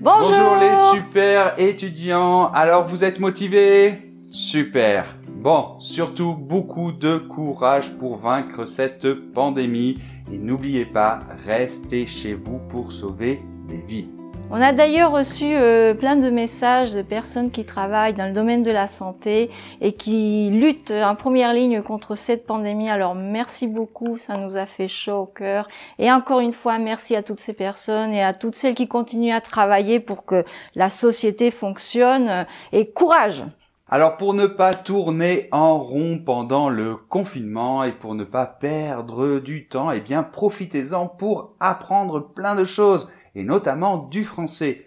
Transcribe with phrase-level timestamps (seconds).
[0.00, 0.30] Bonjour.
[0.30, 2.52] Bonjour les super étudiants.
[2.52, 3.98] Alors vous êtes motivés?
[4.30, 5.16] Super.
[5.28, 9.98] Bon, surtout beaucoup de courage pour vaincre cette pandémie
[10.32, 14.08] et n'oubliez pas, restez chez vous pour sauver des vies.
[14.50, 18.62] On a d'ailleurs reçu euh, plein de messages de personnes qui travaillent dans le domaine
[18.62, 19.50] de la santé
[19.82, 22.88] et qui luttent en première ligne contre cette pandémie.
[22.88, 25.68] Alors merci beaucoup, ça nous a fait chaud au cœur.
[25.98, 29.34] Et encore une fois, merci à toutes ces personnes et à toutes celles qui continuent
[29.34, 32.46] à travailler pour que la société fonctionne.
[32.72, 33.44] Et courage
[33.90, 39.40] Alors pour ne pas tourner en rond pendant le confinement et pour ne pas perdre
[39.40, 44.84] du temps, eh bien profitez-en pour apprendre plein de choses et notamment du français.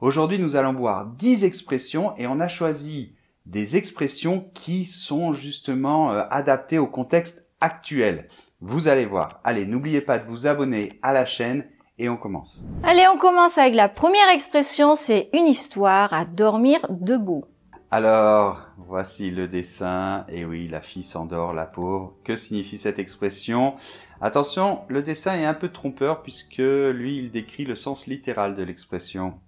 [0.00, 3.14] Aujourd'hui, nous allons voir 10 expressions et on a choisi
[3.46, 8.28] des expressions qui sont justement euh, adaptées au contexte actuel.
[8.60, 9.40] Vous allez voir.
[9.42, 11.64] Allez, n'oubliez pas de vous abonner à la chaîne
[11.98, 12.62] et on commence.
[12.82, 17.44] Allez, on commence avec la première expression, c'est une histoire à dormir debout.
[17.96, 20.26] Alors, voici le dessin.
[20.28, 22.16] Et oui, la fille s'endort, la pauvre.
[22.24, 23.76] Que signifie cette expression?
[24.20, 28.64] Attention, le dessin est un peu trompeur puisque lui, il décrit le sens littéral de
[28.64, 29.40] l'expression.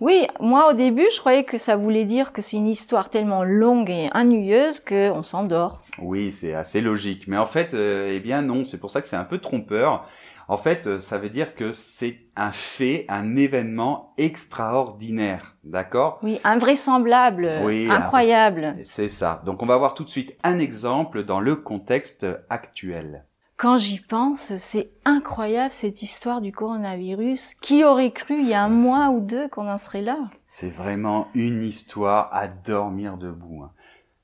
[0.00, 3.44] Oui, moi au début, je croyais que ça voulait dire que c'est une histoire tellement
[3.44, 5.82] longue et ennuyeuse qu'on s'endort.
[6.00, 7.28] Oui, c'est assez logique.
[7.28, 10.04] Mais en fait, euh, eh bien non, c'est pour ça que c'est un peu trompeur.
[10.48, 15.56] En fait, euh, ça veut dire que c'est un fait, un événement extraordinaire.
[15.62, 16.18] D'accord?
[16.22, 18.74] Oui, invraisemblable, Oui, incroyable.
[18.84, 19.42] C'est ça.
[19.46, 23.24] Donc on va voir tout de suite un exemple dans le contexte actuel.
[23.62, 27.50] Quand j'y pense, c'est incroyable cette histoire du coronavirus.
[27.60, 30.18] Qui aurait cru il y a un mois ou deux qu'on en serait là?
[30.46, 33.62] C'est vraiment une histoire à dormir debout.
[33.62, 33.70] hein.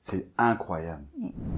[0.01, 1.05] C'est incroyable.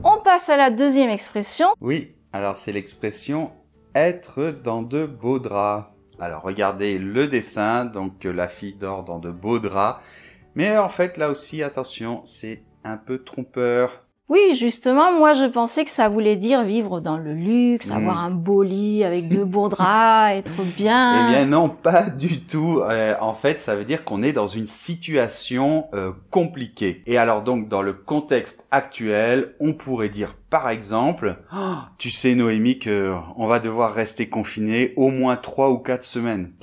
[0.03, 1.69] On passe à la deuxième expression.
[1.81, 3.51] Oui, alors c'est l'expression
[3.95, 5.91] être dans de beaux draps.
[6.19, 10.05] Alors regardez le dessin, donc la fille dort dans de beaux draps.
[10.53, 14.05] Mais en fait là aussi, attention, c'est un peu trompeur.
[14.31, 17.91] Oui, justement, moi je pensais que ça voulait dire vivre dans le luxe, Mm.
[17.91, 21.27] avoir un beau lit avec de beaux draps, être bien.
[21.27, 22.79] Eh bien non, pas du tout.
[22.79, 27.03] Euh, en fait, ça veut dire qu'on est dans une situation euh, compliquée.
[27.07, 32.33] Et alors donc dans le contexte actuel, on pourrait dire par exemple, Oh, tu sais
[32.33, 36.53] Noémie que on va devoir rester confiné au moins trois ou quatre semaines.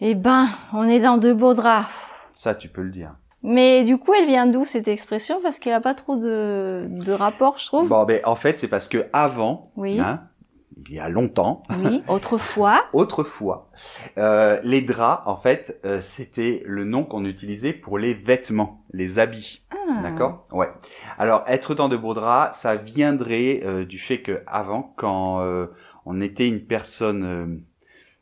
[0.00, 1.88] Eh ben, on est dans de beaux draps.
[2.36, 3.16] Ça, tu peux le dire.
[3.44, 5.38] Mais du coup, elle vient d'où cette expression?
[5.42, 7.88] Parce qu'elle a pas trop de, de rapport, je trouve.
[7.88, 10.00] Bon, ben en fait, c'est parce que avant, Oui.
[10.00, 10.22] hein,
[10.76, 12.84] il y a longtemps, Oui, autrefois.
[12.94, 13.68] autrefois,
[14.18, 19.18] euh, les draps, en fait, euh, c'était le nom qu'on utilisait pour les vêtements, les
[19.18, 19.62] habits.
[19.70, 20.00] Ah.
[20.02, 20.44] D'accord?
[20.50, 20.68] Ouais.
[21.18, 25.66] Alors, être dans de beaux draps, ça viendrait euh, du fait que avant, quand euh,
[26.06, 27.46] on était une personne euh,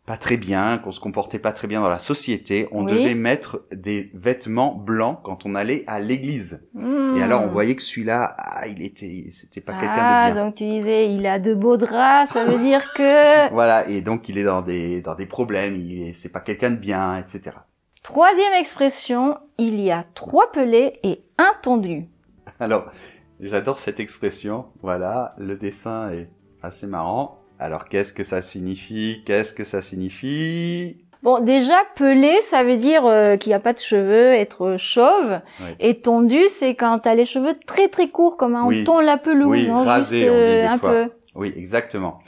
[0.05, 2.93] pas très bien, qu'on se comportait pas très bien dans la société, on Oui.
[2.93, 6.67] devait mettre des vêtements blancs quand on allait à l'église.
[6.75, 7.15] Hmm.
[7.17, 10.45] Et alors, on voyait que celui-là, ah, il était, c'était pas quelqu'un Ah, de bien.
[10.45, 13.49] donc tu disais, il a de beaux draps, ça veut dire que...
[13.53, 13.89] Voilà.
[13.89, 15.77] Et donc, il est dans des dans des problèmes.
[15.77, 17.57] Il est, c'est pas quelqu'un de bien, etc.
[18.03, 22.09] Troisième expression, il y a trois pelés et un tondu.
[22.59, 22.91] Alors,
[23.39, 24.67] j'adore cette expression.
[24.83, 26.29] Voilà, le dessin est
[26.61, 27.39] assez marrant.
[27.62, 29.23] Alors, qu'est-ce que ça signifie?
[29.25, 30.97] Qu'est-ce que ça signifie?
[31.23, 35.41] Bon, déjà, pelé, ça veut dire euh, qu'il n'y a pas de cheveux, être chauve.
[35.78, 38.84] Et tondu, c'est quand t'as les cheveux très très courts, comme un Oui.
[38.89, 40.91] on la pelouse, Oui, hein, rasé, juste on dit euh, des un fois.
[40.91, 41.11] peu.
[41.37, 42.19] Oui, exactement.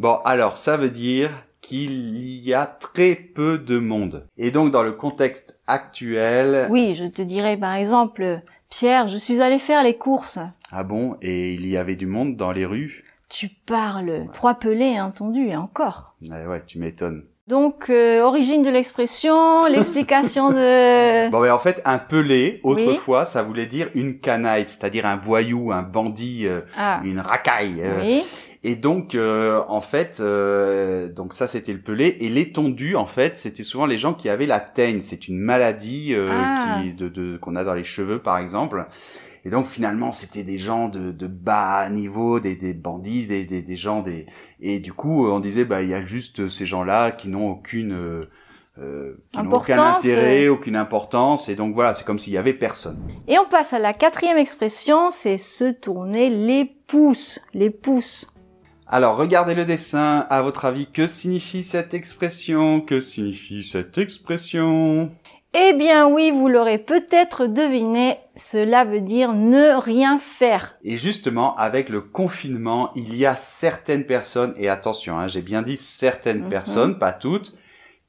[0.00, 4.26] Bon, alors, ça veut dire qu'il y a très peu de monde.
[4.36, 9.40] Et donc, dans le contexte actuel, Oui, je te dirais par exemple, Pierre, je suis
[9.40, 10.40] allé faire les courses.
[10.72, 13.04] ah bon, et il y avait du monde dans les rues?
[13.34, 16.14] Tu parles, trois pelés, un tondu, et encore.
[16.30, 17.24] Ouais, ouais, tu m'étonnes.
[17.48, 21.30] Donc, euh, origine de l'expression, l'explication de...
[21.30, 25.72] Bon, mais en fait, un pelé, autrefois, ça voulait dire une canaille, c'est-à-dire un voyou,
[25.72, 27.80] un bandit, euh, Ah, une racaille.
[27.82, 28.22] euh, oui.
[28.64, 32.16] Et donc, euh, en fait, euh, donc ça c'était le pelé.
[32.20, 35.00] Et l'étendu, en fait, c'était souvent les gens qui avaient la teigne.
[35.00, 36.80] C'est une maladie euh, Ah.
[36.82, 38.86] qui de, de- qu'on a dans les cheveux, par exemple.
[39.44, 43.62] Et donc finalement, c'était des gens de, de bas niveau, des, des bandits, des, des,
[43.62, 44.26] des gens des.
[44.60, 47.92] Et du coup, on disait, bah il y a juste ces gens-là qui n'ont aucune
[47.92, 48.30] euh,
[48.78, 51.48] euh, qui n'ont aucun intérêt, aucune importance.
[51.48, 52.98] Et donc voilà, c'est comme s'il y avait personne.
[53.26, 58.32] Et on passe à la quatrième expression, c'est se tourner les pouces, les pouces.
[58.86, 60.26] Alors, regardez le dessin.
[60.28, 62.82] À votre avis, que signifie cette expression?
[62.82, 65.08] Que signifie cette expression?
[65.54, 70.76] Eh bien oui, vous l'aurez peut-être deviné, cela veut dire ne rien faire.
[70.82, 75.60] Et justement, avec le confinement, il y a certaines personnes, et attention, hein, j'ai bien
[75.60, 76.48] dit certaines Mhm.
[76.48, 77.54] personnes, pas toutes,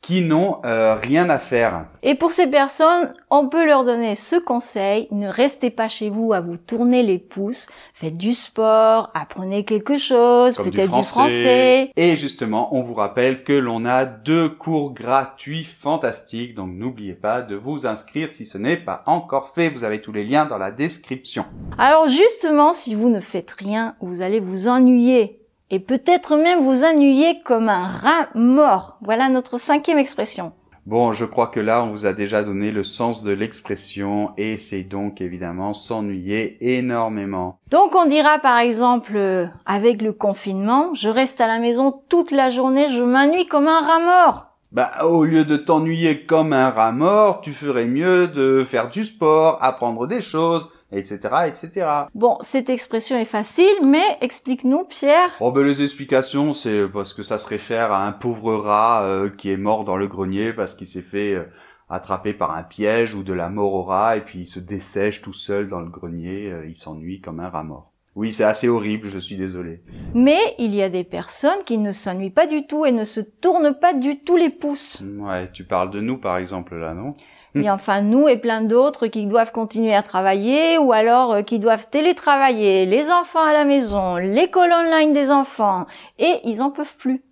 [0.04, 1.86] qui n'ont euh, rien à faire.
[2.04, 6.34] Et pour ces personnes, on peut leur donner ce conseil, ne restez pas chez vous
[6.34, 11.90] à vous tourner les pouces, faites du sport, apprenez quelque chose, peut-être du, français.
[11.96, 17.42] Et justement, on vous rappelle que l'on a deux cours gratuits fantastiques, donc n'oubliez pas
[17.42, 20.58] de vous inscrire si ce n'est pas encore fait, vous avez tous les liens dans
[20.58, 21.46] la description.
[21.78, 25.40] Alors justement, si vous ne faites rien, vous allez vous ennuyer
[25.74, 28.98] et peut-être même vous ennuyer comme un rat mort.
[29.02, 30.52] Voilà notre cinquième expression.
[30.86, 34.56] Bon, je crois que là, on vous a déjà donné le sens de l'expression et
[34.58, 37.58] c'est donc évidemment s'ennuyer énormément.
[37.72, 42.30] Donc on dira par exemple, euh, avec le confinement, je reste à la maison toute
[42.30, 44.48] la journée, je m'ennuie comme un rat mort.
[44.72, 49.06] Bah, au lieu de t'ennuyer comme un rat mort, tu ferais mieux de faire du
[49.06, 51.88] sport, apprendre des choses, etc., etc.
[52.14, 55.32] Bon, cette expression est facile, mais explique-nous, Pierre.
[55.40, 59.30] Oh ben les explications, c'est parce que ça se réfère à un pauvre rat euh,
[59.30, 61.46] qui est mort dans le grenier parce qu'il s'est fait euh,
[61.90, 65.22] attraper par un piège ou de la mort au rat et puis il se dessèche
[65.22, 67.92] tout seul dans le grenier, euh, il s'ennuie comme un rat mort.
[68.16, 69.82] Oui, c'est assez horrible, je suis désolé.
[70.14, 73.20] Mais il y a des personnes qui ne s'ennuient pas du tout et ne se
[73.20, 75.02] tournent pas du tout les pouces.
[75.18, 77.16] Ouais, tu parles de nous par exemple là, non?
[77.64, 81.60] et enfin nous et plein d'autres qui doivent continuer à travailler ou alors euh, qui
[81.60, 85.86] doivent télétravailler, les enfants à la maison, l'école online des enfants,
[86.20, 87.24] et ils en peuvent plus.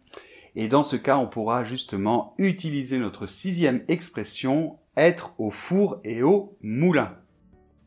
[0.55, 6.23] Et dans ce cas, on pourra justement utiliser notre sixième expression, être au four et
[6.23, 7.15] au moulin.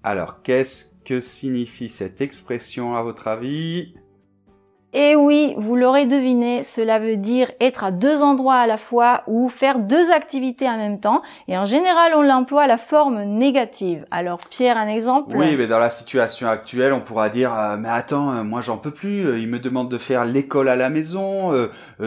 [0.02, 3.94] Alors, qu'est-ce que signifie cette expression à votre avis?
[4.96, 9.24] Et oui, vous l'aurez deviné, cela veut dire être à deux endroits à la fois
[9.26, 11.20] ou faire deux activités en même temps.
[11.48, 14.06] Et en général, on l'emploie à la forme négative.
[14.12, 17.88] Alors Pierre, un exemple Oui, mais dans la situation actuelle, on pourra dire euh, mais
[17.88, 19.26] attends, euh, moi j'en peux plus.
[19.26, 21.52] Euh, il me demande de faire l'école à la maison.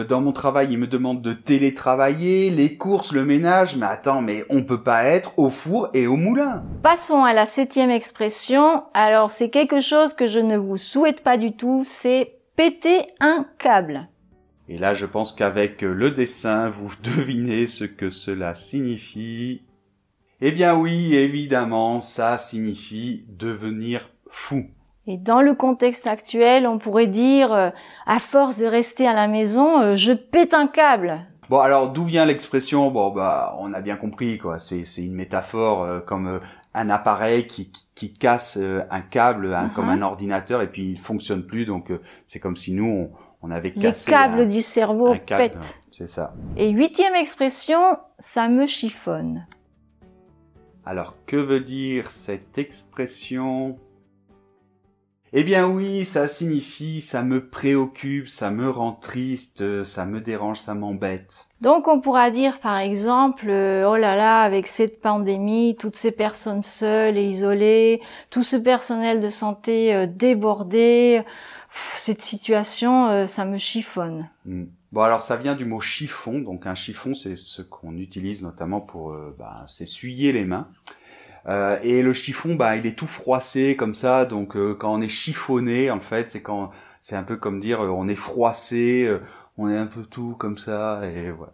[0.08, 3.76] dans mon travail, il me demande de télétravailler, les courses, le ménage.
[3.76, 6.62] Mais attends, mais on peut pas être au four et au moulin.
[6.82, 8.84] Passons à la septième expression.
[8.94, 11.82] Alors c'est quelque chose que je ne vous souhaite pas du tout.
[11.84, 14.08] C'est péter un câble.
[14.68, 19.62] Et là, je pense qu'avec le dessin, vous devinez ce que cela signifie.
[20.40, 24.66] Eh bien oui, évidemment, ça signifie devenir fou.
[25.06, 27.70] Et dans le contexte actuel, on pourrait dire, euh,
[28.06, 31.26] à force de rester à la maison, euh, je pète un câble.
[31.48, 34.58] Bon, alors d'où vient l'expression Bon, bah, on a bien compris, quoi.
[34.58, 36.38] C'est, c'est une métaphore euh, comme euh,
[36.74, 39.98] un appareil qui, qui, casse euh, un câble, comme uh-huh.
[39.98, 41.64] un ordinateur, et puis il fonctionne plus.
[41.64, 41.90] Donc,
[42.26, 43.10] c'est comme si nous, on,
[43.42, 45.80] on avait cassé les câbles du cerveau pètent.
[45.90, 46.34] C'est ça.
[46.56, 47.80] Et huitième expression,
[48.18, 49.46] ça me chiffonne.
[50.84, 53.78] Alors, que veut dire cette expression?
[55.32, 60.60] Eh bien oui, ça signifie ça me préoccupe, ça me rend triste, ça me dérange,
[60.60, 61.48] ça m'embête.
[61.60, 66.12] Donc on pourra dire par exemple, euh, oh là là, avec cette pandémie, toutes ces
[66.12, 71.22] personnes seules et isolées, tout ce personnel de santé euh, débordé,
[71.96, 74.28] cette situation, euh, ça me chiffonne.
[74.46, 74.66] Hmm.
[74.92, 78.80] Bon alors ça vient du mot chiffon, donc un chiffon c'est ce qu'on utilise notamment
[78.80, 80.66] pour bah, s'essuyer les mains.
[81.48, 84.24] Euh, et le chiffon, bah, il est tout froissé comme ça.
[84.24, 87.82] Donc, euh, quand on est chiffonné, en fait, c'est quand c'est un peu comme dire
[87.82, 89.08] euh, on est froissé,
[89.56, 91.00] on est un peu tout comme ça.
[91.04, 91.52] Et voilà.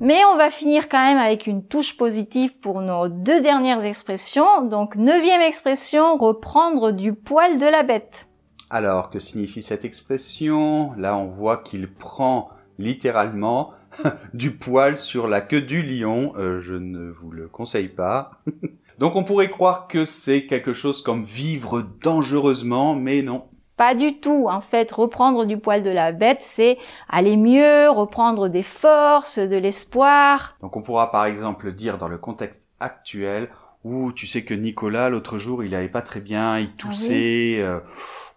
[0.00, 4.62] Mais on va finir quand même avec une touche positive pour nos deux dernières expressions.
[4.62, 8.26] Donc, neuvième expression, reprendre du poil de la bête.
[8.70, 10.94] Alors, que signifie cette expression?
[10.96, 13.72] Là, on voit qu'il prend littéralement
[14.34, 16.32] du poil sur la queue du lion.
[16.36, 18.42] je ne vous le conseille pas.
[18.98, 23.46] Donc on pourrait croire que c'est quelque chose comme vivre dangereusement, mais non.
[23.76, 24.46] Pas du tout.
[24.48, 29.56] En fait, reprendre du poil de la bête, c'est aller mieux, reprendre des forces, de
[29.56, 30.56] l'espoir.
[30.60, 33.48] Donc on pourra par exemple dire dans le contexte actuel,
[33.84, 37.56] où tu sais que Nicolas l'autre jour il allait pas très bien, il ah toussait,
[37.58, 37.80] euh,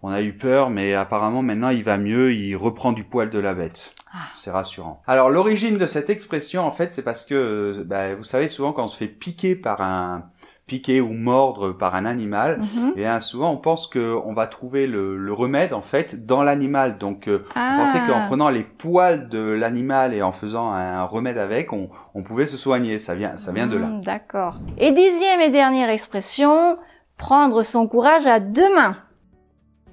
[0.02, 3.40] on a eu peur, mais apparemment maintenant il va mieux, il reprend du poil de
[3.40, 3.94] la bête.
[4.14, 4.30] Ah.
[4.34, 5.04] C'est rassurant.
[5.06, 8.86] Alors l'origine de cette expression en fait c'est parce que bah, vous savez souvent quand
[8.86, 10.30] on se fait piquer par un
[10.68, 12.94] piquer ou mordre par un animal, mhm.
[12.96, 16.98] et bien souvent on pense qu'on va trouver le, remède en fait dans l'animal.
[16.98, 18.28] Donc euh, on pensait qu'en ah.
[18.28, 21.90] prenant les poils de l'animal et en faisant un remède avec, on,
[22.24, 23.00] pouvait se soigner.
[23.00, 23.88] Ça vient, ça vient de là.
[23.88, 24.56] Hmm, d'accord.
[24.78, 26.78] Et dixième et dernière expression,
[27.18, 28.98] prendre son courage à deux mains.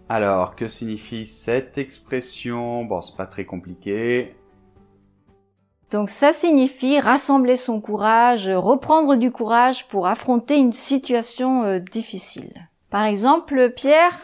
[0.08, 2.84] Alors, que signifie cette expression?
[2.84, 4.34] Bon, c'est pas très compliqué.
[5.92, 12.68] Donc ça signifie rassembler son courage, reprendre du courage pour affronter une situation euh, difficile.
[12.88, 14.18] Par exemple, Pierre?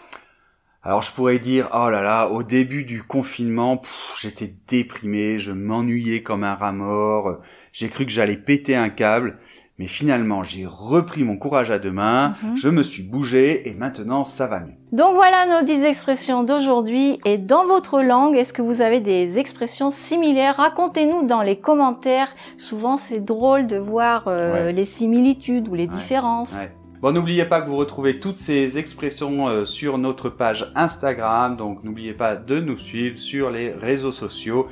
[0.82, 3.82] Alors je pourrais dire, oh là là, au début du confinement,
[4.18, 7.40] j'étais déprimé, je m'ennuyais comme un rat mort,
[7.72, 9.38] j'ai cru que j'allais péter un câble.
[9.78, 12.56] Mais finalement, j'ai repris mon courage à deux mains, mhm.
[12.56, 14.75] je me suis bougé et maintenant ça va mieux.
[14.90, 17.20] Donc voilà nos 10 expressions d'aujourd'hui.
[17.25, 20.56] Et dans votre langue, est-ce que vous avez des expressions similaires?
[20.56, 22.35] Racontez-nous dans les commentaires.
[22.56, 26.56] Souvent c'est drôle de voir euh, les similitudes ou les différences.
[27.00, 31.56] Bon, n'oubliez pas que vous retrouvez toutes ces expressions euh, sur notre page Instagram.
[31.56, 34.66] Donc n'oubliez pas de nous suivre sur les réseaux sociaux.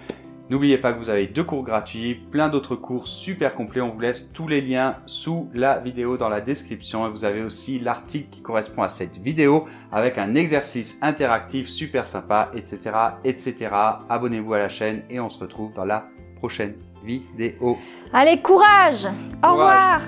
[0.49, 3.81] N'oubliez pas que vous avez deux cours gratuits, plein d'autres cours super complets.
[3.81, 7.07] On vous laisse tous les liens sous la vidéo dans la description.
[7.07, 12.07] Et vous avez aussi l'article qui correspond à cette vidéo avec un exercice interactif super
[12.07, 12.97] sympa, etc.
[13.25, 13.71] etc.
[14.09, 17.77] Abonnez-vous à la chaîne et on se retrouve dans la prochaine vidéo.
[18.13, 19.09] Allez, courage.
[19.43, 20.01] Au revoir